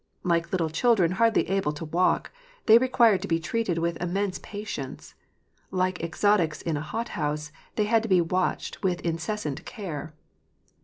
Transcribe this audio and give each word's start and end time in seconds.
Like 0.23 0.51
little 0.51 0.71
children, 0.71 1.11
hardly 1.11 1.47
able 1.47 1.71
to 1.73 1.85
walk, 1.85 2.31
they 2.65 2.79
required 2.79 3.21
to 3.21 3.27
be 3.27 3.39
treated 3.39 3.77
with 3.77 4.01
immense 4.01 4.39
patience. 4.39 5.13
Like 5.69 6.01
exotics 6.01 6.63
in 6.63 6.75
a 6.75 6.81
hothouse, 6.81 7.51
they 7.75 7.83
had 7.85 8.01
to 8.01 8.09
be 8.09 8.19
watched 8.19 8.81
with 8.81 9.01
incessant 9.01 9.63
care. 9.63 10.15